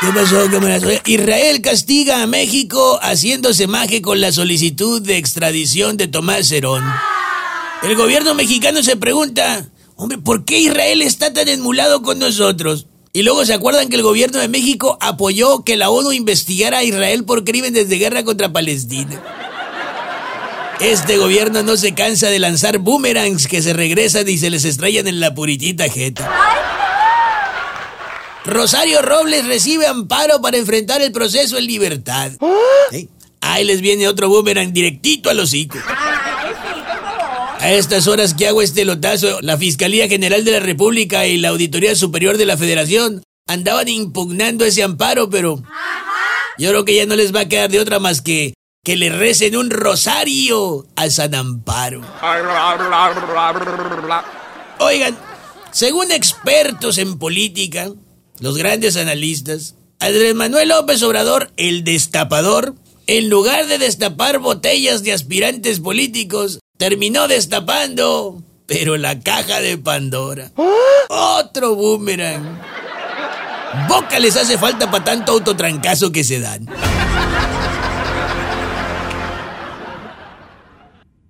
[0.00, 0.44] ¿Qué pasó?
[1.06, 6.84] Israel castiga a México haciéndose maje con la solicitud de extradición de Tomás Herón.
[7.82, 12.86] El gobierno mexicano se pregunta, hombre, ¿por qué Israel está tan enmulado con nosotros?
[13.12, 16.84] Y luego se acuerdan que el gobierno de México apoyó que la ONU investigara a
[16.84, 19.20] Israel por crímenes de guerra contra Palestina.
[20.78, 25.08] Este gobierno no se cansa de lanzar boomerangs que se regresan y se les estrellan
[25.08, 26.30] en la puritita jeta.
[28.48, 32.32] Rosario Robles recibe amparo para enfrentar el proceso en libertad.
[32.90, 33.08] ¿Sí?
[33.42, 35.78] Ahí les viene otro boomerang directito al hocico.
[37.60, 41.50] A estas horas que hago este lotazo, la Fiscalía General de la República y la
[41.50, 45.62] Auditoría Superior de la Federación andaban impugnando ese amparo, pero
[46.56, 49.10] yo creo que ya no les va a quedar de otra más que que le
[49.10, 52.00] recen un rosario a San Amparo.
[54.78, 55.18] Oigan,
[55.72, 57.90] según expertos en política,
[58.40, 62.74] los grandes analistas, Andrés Manuel López Obrador, el destapador,
[63.06, 70.52] en lugar de destapar botellas de aspirantes políticos, terminó destapando, pero la caja de Pandora.
[71.08, 72.60] Otro boomerang.
[73.88, 76.66] Boca les hace falta para tanto autotrancazo que se dan.